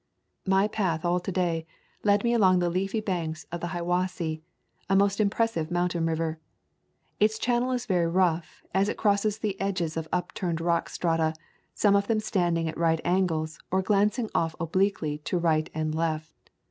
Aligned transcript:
My 0.47 0.67
path 0.67 1.05
all 1.05 1.19
to 1.19 1.31
day 1.31 1.67
led 2.03 2.23
me 2.23 2.33
along 2.33 2.57
the 2.57 2.71
leafy 2.71 3.01
banks 3.01 3.45
of 3.51 3.61
the 3.61 3.67
Hiwassee,? 3.67 4.41
a 4.89 4.95
most 4.95 5.19
impressive 5.21 5.69
mountain 5.69 6.07
river. 6.07 6.39
Its 7.19 7.37
channel 7.37 7.71
is 7.71 7.85
very 7.85 8.07
rough, 8.07 8.63
as 8.73 8.89
it 8.89 8.97
crosses 8.97 9.37
the 9.37 9.61
edges 9.61 9.95
of 9.95 10.07
upturned 10.11 10.59
rock 10.59 10.89
strata, 10.89 11.35
some 11.75 11.95
of 11.95 12.07
them 12.07 12.19
standing 12.19 12.67
at 12.67 12.79
right 12.79 12.99
angles, 13.05 13.59
or 13.69 13.83
glancing 13.83 14.27
off 14.33 14.55
obliquely 14.59 15.19
to 15.19 15.37
right 15.37 15.69
and 15.71 15.93
left. 15.93 16.33